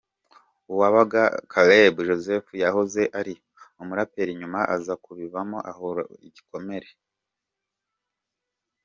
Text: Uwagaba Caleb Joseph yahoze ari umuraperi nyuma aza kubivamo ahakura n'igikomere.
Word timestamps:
Uwagaba 0.71 1.27
Caleb 1.51 1.95
Joseph 2.07 2.47
yahoze 2.63 3.01
ari 3.19 3.33
umuraperi 3.81 4.31
nyuma 4.41 4.59
aza 4.75 4.93
kubivamo 5.03 5.57
ahakura 5.69 6.01
n'igikomere. 6.19 6.89